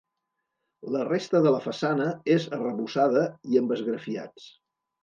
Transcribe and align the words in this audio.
La 0.95 1.03
resta 1.09 1.41
de 1.47 1.53
la 1.57 1.61
façana 1.67 2.09
és 2.39 2.49
arrebossada 2.59 3.31
i 3.53 3.65
amb 3.65 3.77
esgrafiats. 3.79 4.53